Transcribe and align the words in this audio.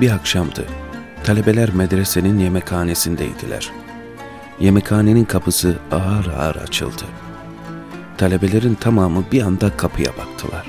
Bir 0.00 0.10
akşamdı. 0.10 0.66
Talebeler 1.24 1.70
medresenin 1.74 2.38
yemekhanesindeydiler. 2.38 3.70
Yemekhanenin 4.60 5.24
kapısı 5.24 5.78
ağır 5.92 6.26
ağır 6.26 6.56
açıldı. 6.56 7.04
Talebelerin 8.18 8.74
tamamı 8.74 9.24
bir 9.32 9.42
anda 9.42 9.76
kapıya 9.76 10.10
baktılar. 10.18 10.66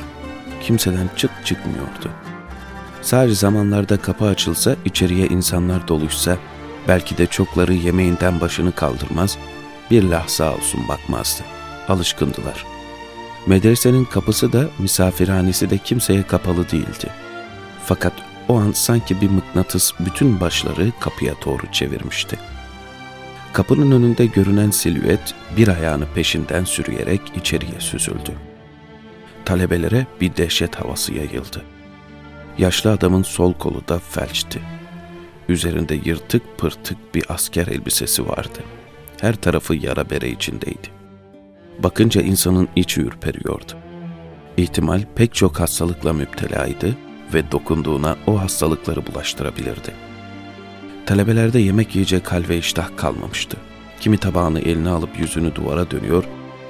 Kimseden 0.61 1.09
çık 1.15 1.31
çıkmıyordu. 1.45 2.11
Sadece 3.01 3.35
zamanlarda 3.35 3.97
kapı 3.97 4.25
açılsa, 4.25 4.75
içeriye 4.85 5.27
insanlar 5.27 5.87
doluşsa, 5.87 6.37
belki 6.87 7.17
de 7.17 7.25
çokları 7.25 7.73
yemeğinden 7.73 8.41
başını 8.41 8.71
kaldırmaz, 8.71 9.37
bir 9.91 10.03
lahza 10.03 10.55
olsun 10.55 10.87
bakmazdı. 10.87 11.43
Alışkındılar. 11.87 12.65
Medresenin 13.47 14.05
kapısı 14.05 14.53
da 14.53 14.69
misafirhanesi 14.79 15.69
de 15.69 15.77
kimseye 15.77 16.23
kapalı 16.23 16.69
değildi. 16.71 17.09
Fakat 17.85 18.13
o 18.49 18.57
an 18.57 18.71
sanki 18.71 19.21
bir 19.21 19.29
mıknatıs 19.29 19.91
bütün 19.99 20.39
başları 20.39 20.91
kapıya 20.99 21.33
doğru 21.45 21.71
çevirmişti. 21.71 22.39
Kapının 23.53 23.91
önünde 23.91 24.25
görünen 24.25 24.71
silüet 24.71 25.35
bir 25.57 25.67
ayağını 25.67 26.05
peşinden 26.15 26.63
sürüyerek 26.63 27.21
içeriye 27.35 27.79
süzüldü. 27.79 28.31
Talebelere 29.45 30.07
bir 30.21 30.35
dehşet 30.35 30.75
havası 30.75 31.13
yayıldı. 31.13 31.63
Yaşlı 32.57 32.91
adamın 32.91 33.23
sol 33.23 33.53
kolu 33.53 33.87
da 33.87 33.99
felçti. 33.99 34.59
Üzerinde 35.49 35.99
yırtık 36.05 36.57
pırtık 36.57 37.15
bir 37.15 37.23
asker 37.29 37.67
elbisesi 37.67 38.27
vardı. 38.27 38.59
Her 39.21 39.35
tarafı 39.35 39.75
yara 39.75 40.09
bere 40.09 40.29
içindeydi. 40.29 40.87
Bakınca 41.79 42.21
insanın 42.21 42.67
içi 42.75 43.01
ürperiyordu. 43.01 43.71
İhtimal 44.57 45.01
pek 45.15 45.33
çok 45.33 45.59
hastalıkla 45.59 46.13
müptelaydı 46.13 46.95
ve 47.33 47.51
dokunduğuna 47.51 48.17
o 48.27 48.41
hastalıkları 48.41 49.07
bulaştırabilirdi. 49.07 49.93
Talebelerde 51.05 51.59
yemek 51.59 51.95
yiyecek 51.95 52.31
hal 52.31 52.43
ve 52.49 52.57
iştah 52.57 52.97
kalmamıştı. 52.97 53.57
Kimi 53.99 54.17
tabağını 54.17 54.59
eline 54.59 54.89
alıp 54.89 55.19
yüzünü 55.19 55.55
duvara 55.55 55.91
dönüyor, 55.91 56.23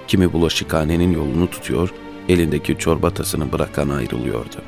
kimi 0.08 0.34
bulaşıkhanenin 0.34 1.12
yolunu 1.12 1.50
tutuyor, 1.50 1.94
elindeki 2.30 2.78
çorba 2.78 3.10
tasını 3.10 3.52
bırakan 3.52 3.90
ayrılıyordu. 3.90 4.62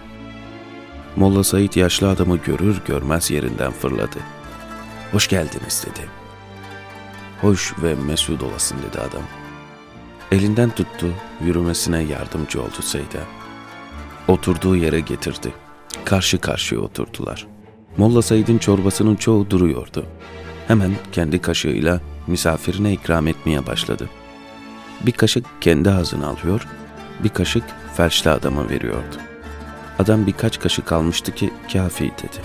Molla 1.15 1.43
Said 1.43 1.73
yaşlı 1.75 2.09
adamı 2.09 2.37
görür 2.37 2.81
görmez 2.87 3.31
yerinden 3.31 3.71
fırladı. 3.71 4.19
Hoş 5.11 5.27
geldiniz 5.27 5.85
dedi. 5.85 6.07
Hoş 7.41 7.73
ve 7.83 7.95
mesut 7.95 8.43
olasın 8.43 8.77
dedi 8.77 8.99
adam. 8.99 9.23
Elinden 10.31 10.69
tuttu, 10.69 11.07
yürümesine 11.45 12.01
yardımcı 12.03 12.61
oldu 12.61 12.81
Said'e. 12.81 13.23
Oturduğu 14.27 14.75
yere 14.75 14.99
getirdi. 14.99 15.53
Karşı 16.11 16.37
karşıya 16.37 16.81
oturdular. 16.81 17.47
Molla 17.97 18.21
Said'in 18.21 18.57
çorbasının 18.57 19.15
çoğu 19.15 19.49
duruyordu. 19.49 20.05
Hemen 20.67 20.91
kendi 21.11 21.41
kaşığıyla 21.41 22.01
misafirine 22.27 22.93
ikram 22.93 23.27
etmeye 23.27 23.67
başladı. 23.67 24.09
Bir 25.01 25.11
kaşık 25.11 25.45
kendi 25.61 25.89
ağzına 25.89 26.27
alıyor, 26.27 26.67
bir 27.23 27.29
kaşık 27.29 27.63
felçli 27.93 28.29
adama 28.29 28.69
veriyordu. 28.69 29.15
Adam 29.99 30.27
birkaç 30.27 30.59
kaşık 30.59 30.91
almıştı 30.91 31.35
ki 31.35 31.53
kafi 31.73 32.03
dedi. 32.03 32.41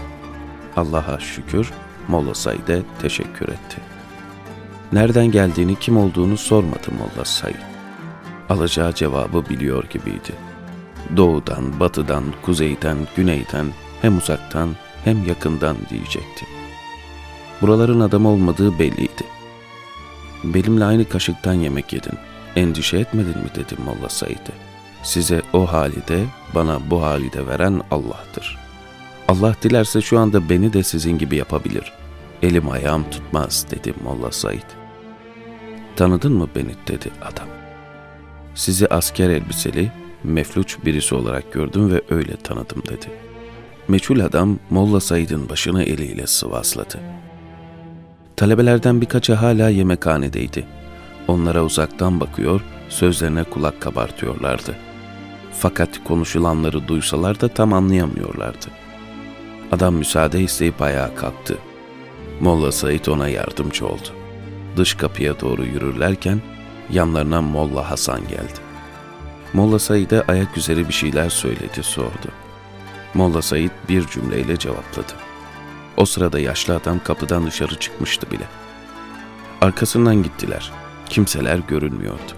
Allah'a 0.76 1.20
şükür 1.20 1.72
Molla 2.08 2.34
Said'e 2.34 2.82
teşekkür 3.02 3.48
etti. 3.48 3.80
Nereden 4.92 5.30
geldiğini, 5.30 5.78
kim 5.78 5.96
olduğunu 5.96 6.36
sormadı 6.36 6.88
Molla 6.98 7.24
Said. 7.24 7.56
Alacağı 8.48 8.92
cevabı 8.92 9.48
biliyor 9.48 9.84
gibiydi. 9.90 10.32
Doğudan, 11.16 11.80
batıdan, 11.80 12.24
kuzeyden, 12.42 12.96
güneyden, 13.16 13.66
hem 14.02 14.18
uzaktan 14.18 14.70
hem 15.04 15.26
yakından 15.26 15.76
diyecekti. 15.90 16.46
Buraların 17.62 18.00
adam 18.00 18.26
olmadığı 18.26 18.78
belliydi. 18.78 19.24
Benimle 20.44 20.84
aynı 20.84 21.08
kaşıktan 21.08 21.52
yemek 21.52 21.92
yedin. 21.92 22.18
Endişe 22.56 22.96
etmedin 22.96 23.38
mi 23.38 23.48
dedi 23.54 23.74
Molla 23.84 24.08
Said'e. 24.08 24.52
Size 25.02 25.42
o 25.52 25.72
hali 25.72 26.08
de 26.08 26.24
bana 26.54 26.90
bu 26.90 27.02
hali 27.02 27.32
de 27.32 27.46
veren 27.46 27.80
Allah'tır. 27.90 28.58
Allah 29.28 29.54
dilerse 29.62 30.00
şu 30.00 30.18
anda 30.18 30.48
beni 30.48 30.72
de 30.72 30.82
sizin 30.82 31.18
gibi 31.18 31.36
yapabilir. 31.36 31.92
Elim 32.42 32.70
ayağım 32.70 33.10
tutmaz 33.10 33.66
dedi 33.70 33.94
Molla 34.04 34.32
Said. 34.32 34.62
Tanıdın 35.96 36.32
mı 36.32 36.48
beni 36.56 36.74
dedi 36.86 37.10
adam. 37.22 37.48
Sizi 38.54 38.86
asker 38.86 39.30
elbiseli, 39.30 39.92
mefluç 40.26 40.76
birisi 40.84 41.14
olarak 41.14 41.52
gördüm 41.52 41.92
ve 41.92 42.02
öyle 42.10 42.36
tanıdım 42.36 42.82
dedi. 42.82 43.06
Meçhul 43.88 44.20
adam 44.20 44.58
Molla 44.70 45.00
Said'in 45.00 45.48
başını 45.48 45.82
eliyle 45.82 46.26
sıvazladı. 46.26 47.00
Talebelerden 48.36 49.00
birkaçı 49.00 49.34
hala 49.34 49.68
yemekhanedeydi. 49.68 50.66
Onlara 51.28 51.64
uzaktan 51.64 52.20
bakıyor, 52.20 52.60
sözlerine 52.88 53.44
kulak 53.44 53.80
kabartıyorlardı. 53.80 54.76
Fakat 55.52 56.04
konuşulanları 56.04 56.88
duysalar 56.88 57.40
da 57.40 57.48
tam 57.48 57.72
anlayamıyorlardı. 57.72 58.66
Adam 59.72 59.94
müsaade 59.94 60.40
isteyip 60.40 60.82
ayağa 60.82 61.14
kalktı. 61.14 61.58
Molla 62.40 62.72
Said 62.72 63.06
ona 63.06 63.28
yardımcı 63.28 63.86
oldu. 63.86 64.08
Dış 64.76 64.94
kapıya 64.94 65.40
doğru 65.40 65.64
yürürlerken 65.64 66.42
yanlarına 66.90 67.42
Molla 67.42 67.90
Hasan 67.90 68.20
geldi. 68.28 68.65
Molla 69.52 69.78
Said'e 69.78 70.22
ayak 70.22 70.58
üzeri 70.58 70.88
bir 70.88 70.92
şeyler 70.92 71.30
söyledi, 71.30 71.82
sordu. 71.82 72.28
Molla 73.14 73.42
Said 73.42 73.70
bir 73.88 74.06
cümleyle 74.06 74.56
cevapladı. 74.58 75.12
O 75.96 76.06
sırada 76.06 76.38
yaşlı 76.38 76.76
adam 76.76 77.00
kapıdan 77.04 77.46
dışarı 77.46 77.78
çıkmıştı 77.78 78.30
bile. 78.30 78.44
Arkasından 79.60 80.22
gittiler. 80.22 80.72
Kimseler 81.08 81.58
görünmüyordu. 81.58 82.32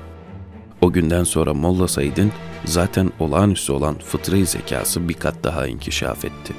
O 0.80 0.92
günden 0.92 1.24
sonra 1.24 1.54
Molla 1.54 1.88
Said'in 1.88 2.32
zaten 2.64 3.12
olağanüstü 3.18 3.72
olan 3.72 3.98
fıtri 3.98 4.46
zekası 4.46 5.08
bir 5.08 5.14
kat 5.14 5.34
daha 5.44 5.66
inkişaf 5.66 6.24
etti. 6.24 6.54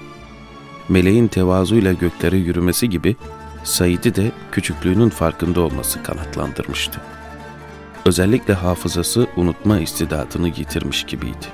Meleğin 0.90 1.28
tevazuyla 1.28 1.94
göklere 1.94 2.38
yürümesi 2.38 2.90
gibi 2.90 3.16
Said'i 3.64 4.16
de 4.16 4.32
küçüklüğünün 4.52 5.10
farkında 5.10 5.62
olması 5.62 6.04
kanatlandırmıştı. 6.04 7.02
Özellikle 8.10 8.54
hafızası 8.54 9.28
unutma 9.36 9.80
istidadını 9.80 10.48
yitirmiş 10.48 11.04
gibiydi. 11.04 11.46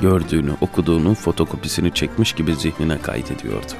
Gördüğünü, 0.00 0.52
okuduğunu 0.60 1.14
fotokopisini 1.14 1.94
çekmiş 1.94 2.32
gibi 2.32 2.54
zihnine 2.54 3.02
kaydediyordu. 3.02 3.72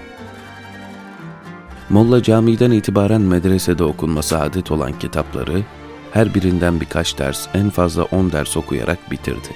Molla 1.90 2.22
camiden 2.22 2.70
itibaren 2.70 3.20
medresede 3.20 3.84
okunması 3.84 4.40
adet 4.40 4.70
olan 4.70 4.98
kitapları 4.98 5.62
her 6.12 6.34
birinden 6.34 6.80
birkaç 6.80 7.18
ders, 7.18 7.48
en 7.54 7.70
fazla 7.70 8.02
on 8.04 8.32
ders 8.32 8.56
okuyarak 8.56 9.10
bitirdi. 9.10 9.48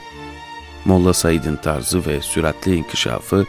Molla 0.85 1.13
Said'in 1.13 1.57
tarzı 1.57 2.07
ve 2.07 2.21
süratli 2.21 2.77
inkişafı 2.77 3.47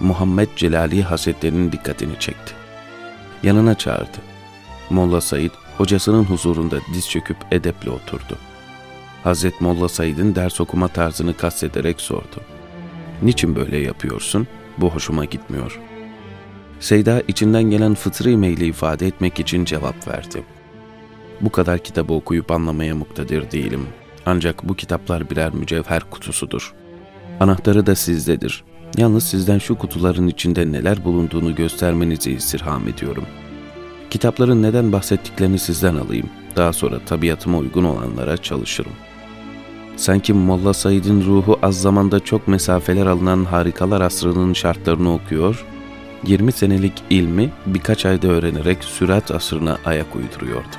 Muhammed 0.00 0.48
Celali 0.56 1.02
Hazretleri'nin 1.02 1.72
dikkatini 1.72 2.18
çekti. 2.18 2.52
Yanına 3.42 3.74
çağırdı. 3.74 4.18
Molla 4.90 5.20
Said 5.20 5.50
hocasının 5.78 6.24
huzurunda 6.24 6.76
diz 6.94 7.10
çöküp 7.10 7.36
edeple 7.50 7.90
oturdu. 7.90 8.38
Hazret 9.24 9.60
Molla 9.60 9.88
Said'in 9.88 10.34
ders 10.34 10.60
okuma 10.60 10.88
tarzını 10.88 11.36
kastederek 11.36 12.00
sordu. 12.00 12.40
Niçin 13.22 13.56
böyle 13.56 13.76
yapıyorsun? 13.76 14.46
Bu 14.78 14.90
hoşuma 14.90 15.24
gitmiyor. 15.24 15.80
Seyda 16.80 17.22
içinden 17.28 17.62
gelen 17.62 17.94
fıtri 17.94 18.36
meyli 18.36 18.66
ifade 18.66 19.06
etmek 19.06 19.40
için 19.40 19.64
cevap 19.64 20.08
verdi. 20.08 20.42
Bu 21.40 21.50
kadar 21.52 21.78
kitabı 21.78 22.12
okuyup 22.12 22.50
anlamaya 22.50 22.94
muktedir 22.94 23.50
değilim. 23.50 23.86
Ancak 24.26 24.68
bu 24.68 24.74
kitaplar 24.74 25.30
birer 25.30 25.54
mücevher 25.54 26.02
kutusudur. 26.10 26.74
Anahtarı 27.40 27.86
da 27.86 27.94
sizdedir. 27.94 28.64
Yalnız 28.96 29.24
sizden 29.24 29.58
şu 29.58 29.74
kutuların 29.74 30.26
içinde 30.28 30.72
neler 30.72 31.04
bulunduğunu 31.04 31.54
göstermenizi 31.54 32.32
istirham 32.32 32.88
ediyorum. 32.88 33.24
Kitapların 34.16 34.62
neden 34.62 34.92
bahsettiklerini 34.92 35.58
sizden 35.58 35.96
alayım. 35.96 36.30
Daha 36.56 36.72
sonra 36.72 36.98
tabiatıma 36.98 37.58
uygun 37.58 37.84
olanlara 37.84 38.36
çalışırım. 38.36 38.92
Sanki 39.96 40.32
Molla 40.32 40.74
Said'in 40.74 41.24
ruhu 41.26 41.58
az 41.62 41.80
zamanda 41.80 42.20
çok 42.20 42.48
mesafeler 42.48 43.06
alınan 43.06 43.44
harikalar 43.44 44.00
asrının 44.00 44.52
şartlarını 44.52 45.14
okuyor, 45.14 45.64
20 46.26 46.52
senelik 46.52 46.92
ilmi 47.10 47.50
birkaç 47.66 48.06
ayda 48.06 48.28
öğrenerek 48.28 48.84
sürat 48.84 49.30
asrına 49.30 49.78
ayak 49.84 50.16
uyduruyordu. 50.16 50.76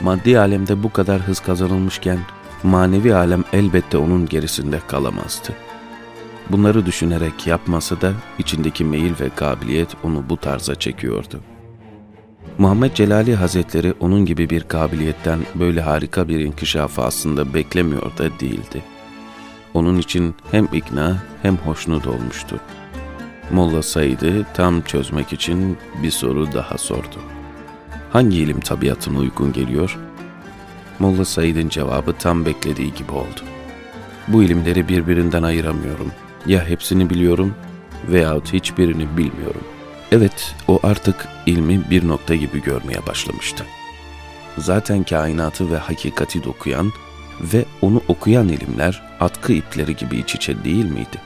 Maddi 0.00 0.38
alemde 0.38 0.82
bu 0.82 0.92
kadar 0.92 1.20
hız 1.20 1.40
kazanılmışken 1.40 2.18
manevi 2.62 3.14
alem 3.14 3.44
elbette 3.52 3.98
onun 3.98 4.26
gerisinde 4.26 4.80
kalamazdı. 4.88 5.52
Bunları 6.50 6.86
düşünerek 6.86 7.46
yapması 7.46 8.00
da 8.00 8.12
içindeki 8.38 8.84
meyil 8.84 9.12
ve 9.20 9.28
kabiliyet 9.28 9.88
onu 10.04 10.24
bu 10.28 10.36
tarza 10.36 10.74
çekiyordu. 10.74 11.40
Muhammed 12.58 12.94
Celali 12.94 13.34
Hazretleri 13.34 13.94
onun 14.00 14.26
gibi 14.26 14.50
bir 14.50 14.62
kabiliyetten 14.62 15.38
böyle 15.54 15.80
harika 15.80 16.28
bir 16.28 16.40
inkişafı 16.40 17.02
aslında 17.02 17.54
beklemiyor 17.54 18.18
da 18.18 18.40
değildi. 18.40 18.82
Onun 19.74 19.98
için 19.98 20.34
hem 20.50 20.68
ikna 20.72 21.22
hem 21.42 21.56
hoşnut 21.56 22.06
olmuştu. 22.06 22.60
Molla 23.50 23.82
Said'i 23.82 24.46
tam 24.54 24.82
çözmek 24.82 25.32
için 25.32 25.78
bir 26.02 26.10
soru 26.10 26.52
daha 26.52 26.78
sordu. 26.78 27.16
Hangi 28.12 28.38
ilim 28.38 28.60
tabiatına 28.60 29.18
uygun 29.18 29.52
geliyor? 29.52 29.98
Molla 30.98 31.24
Said'in 31.24 31.68
cevabı 31.68 32.12
tam 32.12 32.46
beklediği 32.46 32.94
gibi 32.94 33.12
oldu. 33.12 33.40
Bu 34.28 34.42
ilimleri 34.42 34.88
birbirinden 34.88 35.42
ayıramıyorum. 35.42 36.12
Ya 36.46 36.68
hepsini 36.68 37.10
biliyorum 37.10 37.54
veyahut 38.08 38.52
hiçbirini 38.52 39.16
bilmiyorum. 39.16 39.62
Evet, 40.14 40.54
o 40.68 40.80
artık 40.82 41.28
ilmi 41.46 41.90
bir 41.90 42.08
nokta 42.08 42.34
gibi 42.34 42.62
görmeye 42.62 43.06
başlamıştı. 43.06 43.64
Zaten 44.58 45.04
kainatı 45.04 45.72
ve 45.72 45.76
hakikati 45.76 46.44
dokuyan 46.44 46.92
ve 47.40 47.64
onu 47.82 48.02
okuyan 48.08 48.48
ilimler 48.48 49.02
atkı 49.20 49.52
ipleri 49.52 49.96
gibi 49.96 50.18
iç 50.18 50.34
içe 50.34 50.64
değil 50.64 50.84
miydi? 50.84 51.18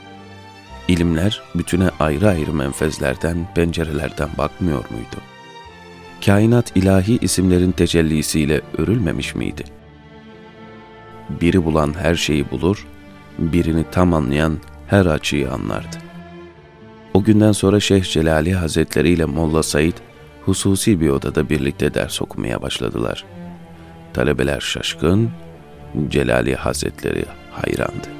İlimler 0.87 1.41
bütüne 1.55 1.89
ayrı 1.99 2.27
ayrı 2.27 2.53
menfezlerden, 2.53 3.53
pencerelerden 3.55 4.29
bakmıyor 4.37 4.85
muydu? 4.89 5.21
Kainat 6.25 6.77
ilahi 6.77 7.17
isimlerin 7.21 7.71
tecellisiyle 7.71 8.61
örülmemiş 8.77 9.35
miydi? 9.35 9.63
Biri 11.29 11.65
bulan 11.65 11.93
her 11.99 12.15
şeyi 12.15 12.51
bulur, 12.51 12.87
birini 13.39 13.85
tam 13.91 14.13
anlayan 14.13 14.57
her 14.87 15.05
açıyı 15.05 15.51
anlardı. 15.51 16.08
O 17.19 17.23
günden 17.23 17.51
sonra 17.51 17.79
Şeyh 17.79 18.03
Celali 18.03 18.53
Hazretleri 18.53 19.09
ile 19.09 19.25
Molla 19.25 19.63
Said 19.63 19.93
hususi 20.45 21.01
bir 21.01 21.09
odada 21.09 21.49
birlikte 21.49 21.93
ders 21.93 22.21
okumaya 22.21 22.61
başladılar. 22.61 23.25
Talebeler 24.13 24.59
şaşkın, 24.59 25.29
Celali 26.09 26.55
Hazretleri 26.55 27.25
hayrandı. 27.51 28.18